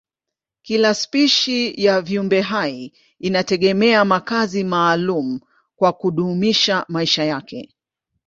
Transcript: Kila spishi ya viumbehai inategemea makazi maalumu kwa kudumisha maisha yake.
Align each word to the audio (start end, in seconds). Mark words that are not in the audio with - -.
Kila 0.61 0.93
spishi 0.93 1.73
ya 1.83 2.01
viumbehai 2.01 2.93
inategemea 3.19 4.05
makazi 4.05 4.63
maalumu 4.63 5.39
kwa 5.75 5.93
kudumisha 5.93 6.85
maisha 6.87 7.23
yake. 7.23 7.75